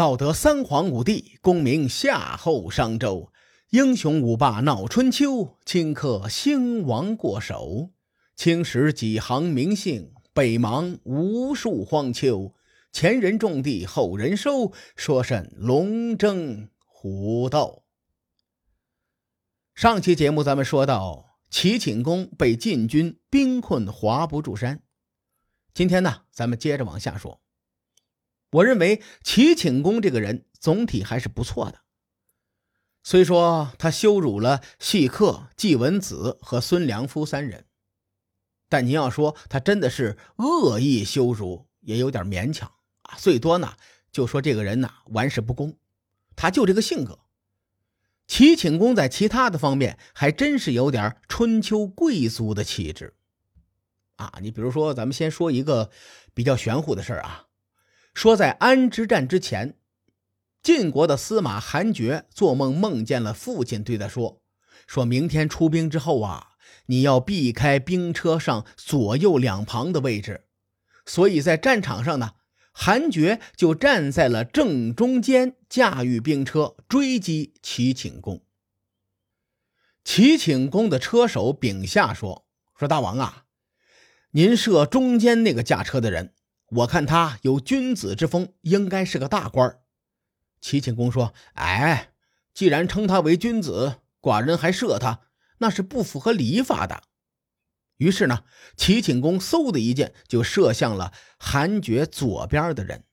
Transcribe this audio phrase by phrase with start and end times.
[0.00, 3.30] 道德三皇五帝，功名夏后商周。
[3.68, 7.90] 英雄五霸闹春秋，顷刻兴亡过手。
[8.34, 12.54] 青史几行名姓，北邙无数荒丘。
[12.90, 17.84] 前人种地，后人收，说甚龙争虎斗？
[19.74, 24.80] 上期节目咱们说到，齐顷公被晋军兵困华不注山。
[25.74, 27.42] 今天呢，咱们接着往下说。
[28.50, 31.80] 我认为齐顷公这个人总体还是不错的。
[33.02, 37.64] 虽说他羞辱了细客、季文子和孙良夫三人，
[38.68, 42.70] 但您要说他真的是恶意羞辱，也有点勉强
[43.02, 43.16] 啊。
[43.18, 43.74] 最多呢，
[44.12, 45.78] 就说这个人呐玩世不恭，
[46.36, 47.20] 他就这个性格。
[48.26, 53.14] 齐顷公在其他的方面还真是有点春秋贵族的气质
[54.16, 54.34] 啊。
[54.42, 55.90] 你比如说，咱们先说一个
[56.34, 57.46] 比较玄乎的事儿啊，
[58.14, 59.76] 说在安之战之前。
[60.62, 64.42] 晋国的司马韩厥做梦梦见了父亲对他说
[64.86, 66.48] ：“说明天出兵之后啊，
[66.86, 70.44] 你要避开兵车上左右两旁的位置。
[71.06, 72.32] 所以在战场上呢，
[72.72, 78.42] 韩厥就站在了正中间，驾驭兵车追击齐顷公。
[80.04, 82.46] 齐顷公的车手丙下说
[82.78, 83.44] ：‘说大王啊，
[84.32, 86.34] 您射中间那个驾车的人，
[86.70, 89.78] 我看他有君子之风，应该是个大官。’”
[90.60, 92.12] 齐顷公说：“哎，
[92.52, 95.20] 既然称他为君子，寡人还射他，
[95.58, 97.02] 那是不符合礼法的。”
[97.96, 98.44] 于是呢，
[98.76, 103.04] 齐顷公嗖的一箭就射向了韩厥左边的人，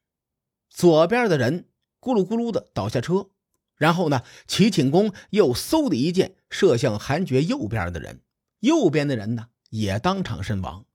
[0.70, 1.68] 左边的人
[2.00, 3.32] 咕噜咕噜的倒下车。
[3.76, 8.22] 然后呢，齐顷公又嗖的一箭射向韩厥右边的人，
[8.60, 10.86] 右边的人呢也当场身亡。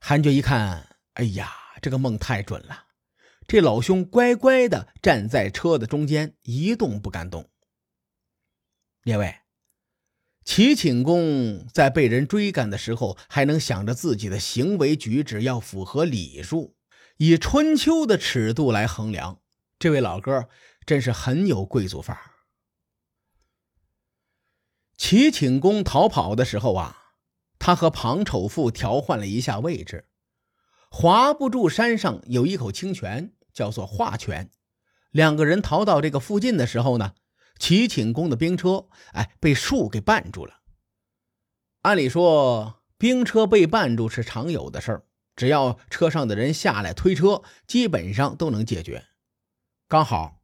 [0.00, 1.52] 韩厥一看，哎呀，
[1.82, 2.84] 这个梦太准了。
[3.48, 7.50] 这老兄乖乖的站在车的中间，一动不敢动。
[9.02, 9.40] 列位，
[10.44, 16.76] 齐顷公在被人追赶的时候，还能想着自己的行为举止要符合礼数，
[17.16, 19.40] 以春秋的尺度来衡量，
[19.76, 20.48] 这位老哥
[20.86, 22.22] 真是很有贵族范儿。
[24.96, 27.14] 齐顷公逃跑的时候啊，
[27.58, 30.07] 他和庞丑父调换了一下位置，
[30.90, 33.32] 华不住山上有一口清泉。
[33.50, 34.50] 叫做画泉，
[35.10, 37.14] 两个人逃到这个附近的时候呢，
[37.58, 40.60] 齐顷公的兵车哎被树给绊住了。
[41.82, 49.06] 按理说兵车被绊住是常有的事儿，只要车上的人下来推车，基本上都能解决。
[49.88, 50.40] 刚好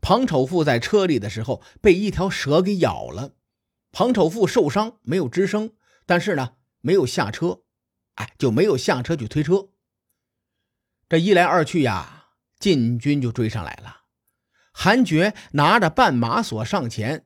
[0.00, 3.32] 庞丑富在车里的时候被一条蛇给咬了，
[3.90, 5.72] 庞丑富受伤没有吱声，
[6.06, 6.52] 但是呢
[6.82, 7.62] 没有下车，
[8.18, 9.70] 哎就没有下车去推车。
[11.08, 12.14] 这一来二去呀。
[12.60, 14.00] 禁军就追上来了，
[14.72, 17.24] 韩厥拿着绊马索上前，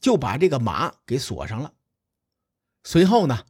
[0.00, 1.74] 就把这个马给锁上了。
[2.82, 3.46] 随后呢，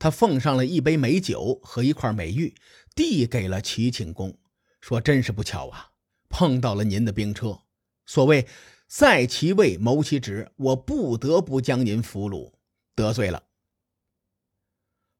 [0.00, 2.56] 他奉上了一杯美酒和一块美玉，
[2.96, 4.36] 递给了齐顷公，
[4.80, 5.92] 说：“真是不巧啊，
[6.28, 7.60] 碰到了您的兵车。
[8.04, 8.48] 所谓
[8.88, 12.52] 在其位谋其职，我不得不将您俘虏，
[12.96, 13.44] 得罪了。”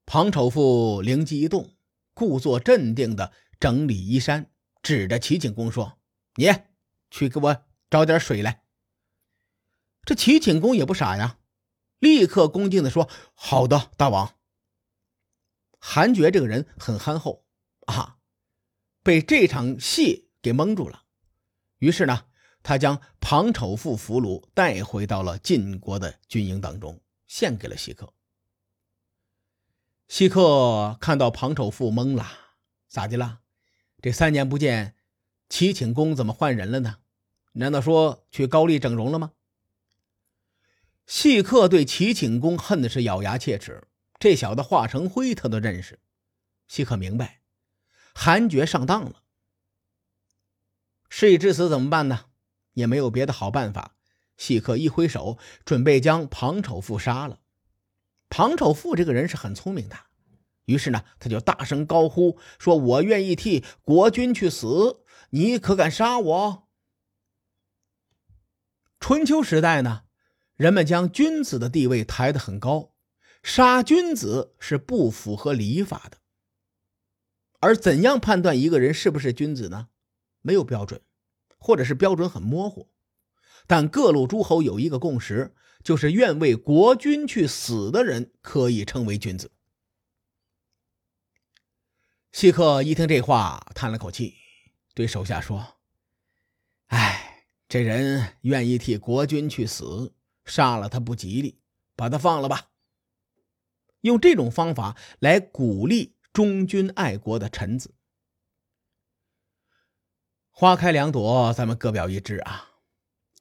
[0.07, 1.75] 庞丑富灵机一动，
[2.13, 4.51] 故作镇定的整理衣衫。
[4.83, 5.99] 指着齐景公说
[6.37, 6.47] ：“你
[7.11, 8.65] 去给我找点水来。”
[10.05, 11.39] 这齐景公也不傻呀，
[11.99, 14.37] 立刻恭敬的说：“好的，大王。”
[15.81, 17.47] 韩厥这个人很憨厚
[17.87, 18.19] 啊，
[19.03, 21.05] 被这场戏给蒙住了。
[21.79, 22.27] 于是呢，
[22.63, 28.13] 他将庞丑富俘虏带回到了晋国的军营当中，献给了西客。
[30.07, 32.27] 西客看到庞丑富懵了，
[32.89, 33.41] 咋的了？
[34.01, 34.95] 这三年不见，
[35.49, 36.99] 齐顷公怎么换人了呢？
[37.53, 39.33] 难道说去高丽整容了吗？
[41.07, 43.89] 细客对齐顷公恨的是咬牙切齿，
[44.19, 46.01] 这小子化成灰他都认识。
[46.69, 47.41] 细客明白，
[48.15, 49.23] 韩厥上当了。
[51.09, 52.27] 事已至此怎么办呢？
[52.75, 53.97] 也没有别的好办法。
[54.37, 57.41] 细客一挥手，准备将庞丑富杀了。
[58.37, 59.97] 庞丑富这个人是很聪明的。
[60.65, 66.69] 于是呢，他就大声高呼说：“我愿意替国君去死，你可敢杀我？”
[68.99, 70.03] 春秋时代呢，
[70.57, 72.97] 人们将君子的地位抬得很高，
[73.45, 76.19] 杀君子是不符合礼法的。
[77.61, 79.91] 而怎样判断一个人是不是君子呢？
[80.41, 81.01] 没有标准，
[81.61, 82.91] 或者是标准很模糊。
[83.67, 89.51] 但各路诸侯有一个共识，就是愿为国君去死的人可以称为君子。
[92.33, 94.35] 细客一听这话，叹了口气，
[94.93, 95.77] 对手下说
[96.89, 100.15] ：“哎这人愿意替国君去死，
[100.45, 101.61] 杀了他不吉利，
[101.97, 102.71] 把他放了吧。
[104.03, 107.95] 用这种方法来鼓励忠君爱国的臣子。
[110.51, 112.74] 花开两朵，咱们各表一枝啊。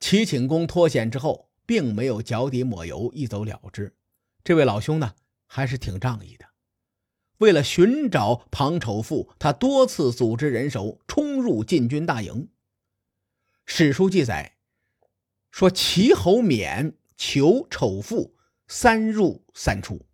[0.03, 3.95] 齐顷公脱险之后，并没有脚底抹油一走了之。
[4.43, 5.13] 这位老兄呢，
[5.45, 6.45] 还是挺仗义的。
[7.37, 12.49] 为了寻找庞丑妇，他多次组织人手冲入禁军大营。
[13.65, 14.57] 史书记载
[15.51, 18.35] 说：“齐侯免求丑妇，
[18.67, 20.05] 三入三出。”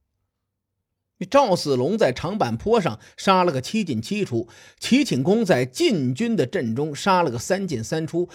[1.32, 4.48] 赵子龙在长坂坡上杀了个七进七出，
[4.80, 8.30] 齐顷公在禁军的阵中杀了个三进三出，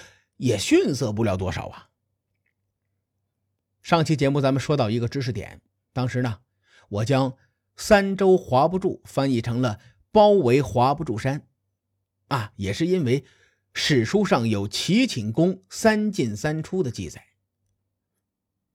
[0.44, 1.88] 也逊色不了多少啊。
[3.80, 5.62] 上期节目咱们说到一个知识点，
[5.94, 6.40] 当时呢，
[6.88, 7.34] 我将
[7.76, 9.80] “三周划不住”翻译成了
[10.12, 11.46] “包围划不住山”，
[12.28, 13.24] 啊，也是因为
[13.72, 17.24] 史书上有齐顷公三进三出的记载。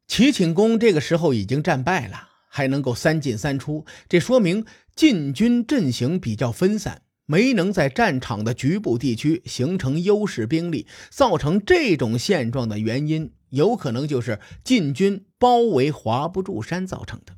[0.07, 2.27] 齐顷公这个时候已经战败了。
[2.51, 4.65] 还能够三进三出，这说明
[4.95, 10.87] 晋军阵型比较分散，没能在战场的局部地区形成优势兵力。
[11.11, 17.37] 造成这种现状的原因，有可能就是晋军包围华不住山造成的。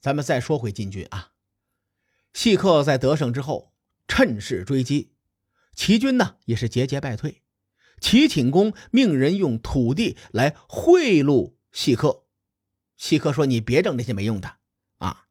[0.00, 1.30] 咱们再说回晋军啊，
[2.32, 3.72] 细客在得胜之后
[4.08, 5.12] 趁势追击，
[5.72, 7.42] 齐军呢也是节节败退。
[8.00, 12.24] 齐顷公命人用土地来贿赂细客。
[12.96, 14.56] 细客说：“你别整那些没用的
[14.96, 15.26] 啊！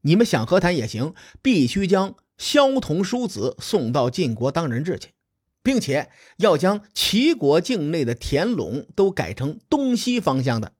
[0.00, 5.14] 你们想和谈也行，必须将萧同叔子送到晋国当人质去，
[5.62, 10.74] 并且要将齐国境内的田垄都改成东西方向的。”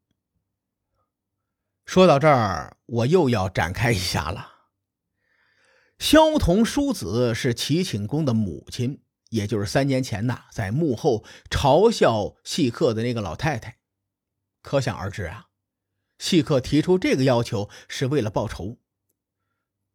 [1.84, 4.50] 说到这儿，我又要展开一下了。
[5.98, 13.78] 萧同叔子是齐顷公的母亲，也就是三年前呐，在幕后嘲笑细客的那个老太太。
[14.62, 15.46] 可想而知啊。
[16.18, 18.78] 细客提出这个要求是为了报仇，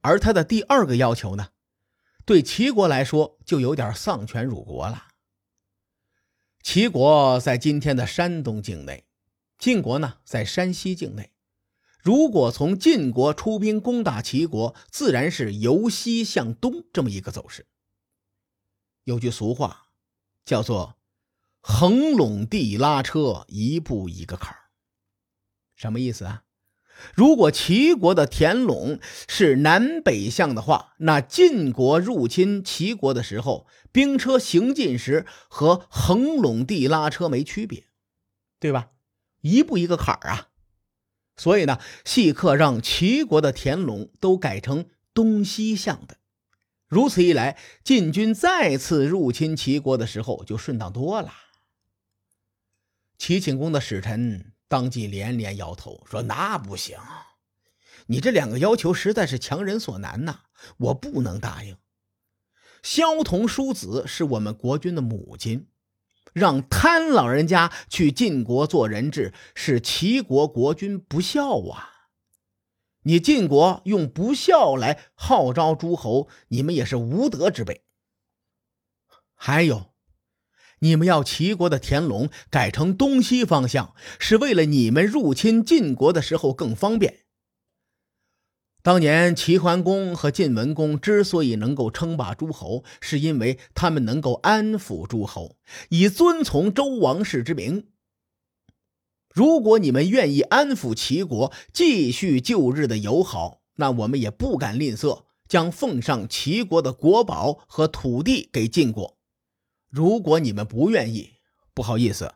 [0.07, 1.50] 而他的第二个要求呢，
[2.24, 5.09] 对齐国来说就有点丧权辱国了。
[6.63, 9.06] 齐国在今天的山东境内，
[9.57, 11.33] 晋国呢在山西境内。
[12.01, 17.68] 如果从晋国出兵攻打齐国，自然是由西向东这么一个走势。
[19.03, 19.89] 有句俗话，
[20.45, 20.98] 叫做
[21.60, 24.71] “横垄地拉车，一步一个坎儿”。
[25.75, 26.45] 什么意思啊？
[27.13, 37.85] 如果齐国的田垄是南北向的话，那晋国入侵齐国的时候，兵车行进时和横垄地拉车没区别，
[38.59, 38.89] 对吧？
[39.41, 40.49] 一步一个坎儿啊。
[41.35, 46.17] 所以呢，细客让齐国的田垄都改成东西向的，
[46.88, 51.31] 如此一来，晋军再次入侵齐国的时候就顺当多了。
[53.19, 54.53] 齐顷公的使臣。
[54.67, 56.97] 当即连连摇头说：“那不行，
[58.07, 60.41] 你这两个要求实在是强人所难呐，
[60.77, 61.77] 我不能答应。
[62.83, 65.69] 萧同叔子是我们国君的母亲，
[66.33, 72.09] 让贪老人家去晋国做人质，是齐国国君不孝啊！
[73.03, 77.83] 你晋国用不孝来号召诸侯，你们也是无德之辈。
[79.33, 79.91] 还有。”
[80.79, 87.19] 你们要齐国的田垄改成东西方向，是为了你们入侵晋国的时候更方便。
[88.84, 95.57] 当年齐桓公和晋文公之所以能够称霸诸侯，是因为他们能够安抚诸侯，
[95.89, 97.88] 以遵从周王室之名。
[99.34, 109.16] 如果你们愿意安抚齐国，继续旧日的友好，那我们也不敢吝啬，将奉上齐国的国宝和土地给晋国。
[109.89, 111.36] 如果你们不愿意，
[111.74, 112.36] 不好意思，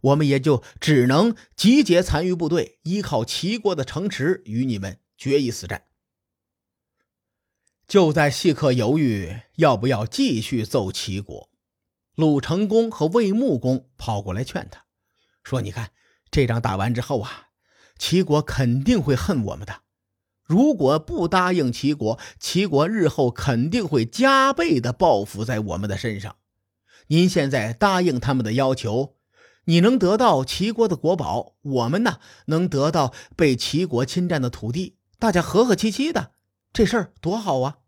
[0.00, 5.84] 我们也就只能集结残余部队，依靠齐国的城池与你们决一死战。
[7.86, 11.50] 就在细客犹豫要不要继续揍齐国，
[12.14, 14.84] 鲁成公和魏穆公跑过来劝他，
[15.42, 15.90] 说：“你看，
[16.30, 17.48] 这仗打完之后啊，
[17.98, 19.82] 齐国肯定会恨我们的。
[20.44, 26.36] 如果不答应齐国，齐国日后肯定会加倍的报复在我们的身上。”
[27.10, 29.16] 您现在答应他们的要求，
[29.64, 36.34] 你能得到齐国的国宝，我们呢能得到被齐国侵占的土地，大家和和气气的，
[36.72, 37.78] 这事儿多好啊！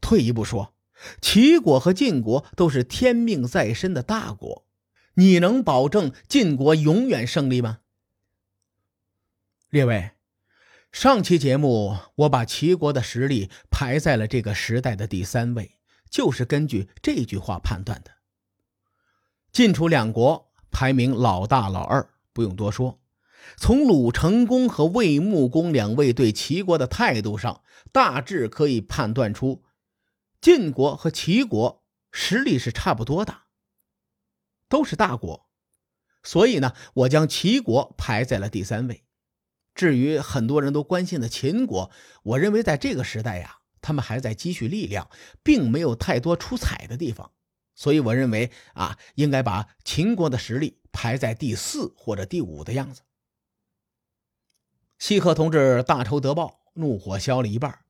[0.00, 0.74] 退一步说，
[1.20, 4.66] 齐国和晋国都是天命在身的大国，
[5.14, 7.78] 你能保证晋国永远胜利吗？
[9.70, 10.10] 列位，
[10.90, 15.78] 上期节目我把齐国的实力排在了这个时代的第三位，
[16.10, 18.10] 就是根据这句话判断的。
[19.52, 22.98] 晋楚两国排名老大老二，不用多说。
[23.58, 29.62] 从鲁成公和魏穆公两位对齐国的态度上，大致可以判断出，
[30.40, 33.42] 晋国和齐国实力是差不多的，
[34.70, 35.46] 都是大国。
[36.22, 39.04] 所以呢，我将齐国排在了第三位。
[39.74, 41.90] 至于很多人都关心的秦国，
[42.22, 45.10] 我认为在这个时代呀，他们还在积蓄力量，
[45.42, 47.32] 并没有太多出彩的地方。
[47.74, 53.02] 所以我认为啊，应该把秦国的实力排在第四或者第五的样子。
[54.98, 57.80] 西河同志大仇得报，怒火消了一半，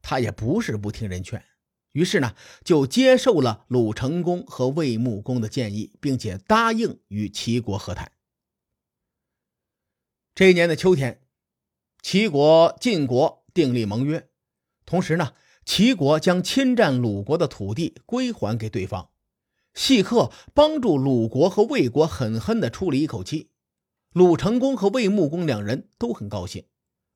[0.00, 1.44] 他也不是不听人劝。
[1.92, 2.34] 于是呢，
[2.64, 8.12] 就接受了鲁成公和魏穆公的建议，并且答应与齐国和谈。
[10.34, 11.20] 这一年的秋天，
[12.00, 14.30] 齐国、晋国订立盟约，
[14.86, 15.34] 同时呢，
[15.66, 19.10] 齐国将侵占鲁国的土地归还给对方。
[19.74, 23.50] 细客帮助鲁国和魏国狠狠地出了一口气，
[24.12, 26.66] 鲁成公和魏穆公两人都很高兴。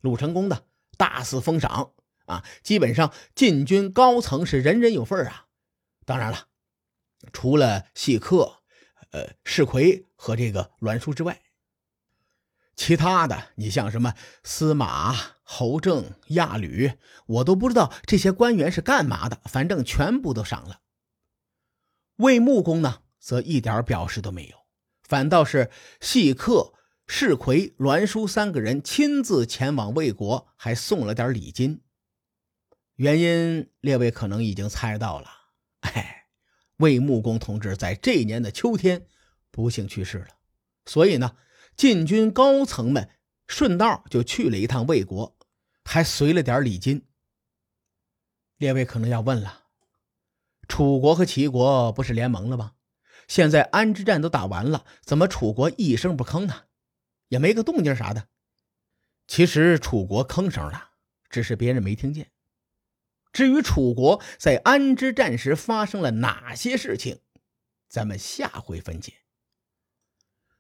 [0.01, 0.65] 鲁成功的
[0.97, 1.93] 大肆封赏。
[2.27, 5.47] 啊，基本上晋军高层是人人有份啊。
[6.05, 6.49] 当然了，
[7.33, 8.63] 除了细客、
[9.13, 11.41] 呃士魁和这个栾书之外，
[12.75, 16.95] 其他的你像什么司马、侯正、亚吕，
[17.27, 20.81] 我都不知道这些官员是干嘛的，反正全部都赏了。
[22.17, 24.57] 魏穆公呢，则一点表示都没有，
[25.03, 25.71] 反倒是
[26.01, 26.75] 细客、
[27.07, 31.83] 士魁、栾书三个人亲自前往魏国，还送了点礼金。
[32.95, 35.29] 原因，列位可能已经猜到了。
[35.81, 36.29] 哎，
[36.79, 39.07] 魏穆公同志在这一年的秋天
[39.51, 40.29] 不幸去世了，
[40.87, 41.37] 所以呢，
[41.77, 43.11] 晋军高层们
[43.47, 45.37] 顺道就去了一趟魏国，
[45.85, 47.07] 还随了点礼金。
[48.57, 49.66] 列位可能要问了：
[50.69, 52.73] 楚国和齐国不是联盟了吗？
[53.29, 56.65] 现在安之战都打完了，怎么楚国一声不吭呢？
[57.29, 58.29] 也没个动静啥的。
[59.27, 60.91] 其实楚国吭声了，
[61.29, 62.31] 只是别人没听见。
[63.33, 67.21] 至于楚国在安之战时发生了哪些事情，
[67.89, 69.13] 咱们下回分解。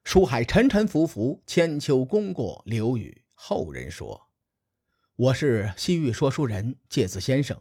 [0.05, 4.29] 书海沉沉浮浮，千秋功过留与后人说。
[5.17, 7.61] 我是西域说书人介子先生，